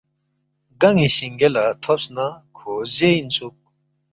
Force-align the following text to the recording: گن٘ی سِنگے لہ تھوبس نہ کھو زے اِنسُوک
گن٘ی 0.81 1.07
سِنگے 1.17 1.49
لہ 1.53 1.63
تھوبس 1.81 2.05
نہ 2.15 2.25
کھو 2.57 2.73
زے 2.95 3.09
اِنسُوک 3.17 3.57